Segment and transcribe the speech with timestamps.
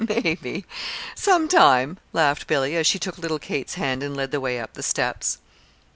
[0.09, 0.65] "Maybe
[1.13, 4.81] sometime," laughed Billy, as she took little Kate's hand and led the way up the
[4.81, 5.37] steps.